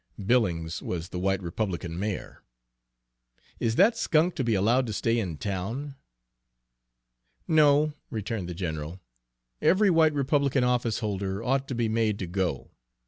[0.25, 2.41] Billings was the white Republican mayor.
[3.59, 5.93] "Is that skunk to be allowed to stay in town?"
[7.47, 8.99] "No," returned the general,
[9.61, 12.71] "every white Republican office holder ought to be made to go.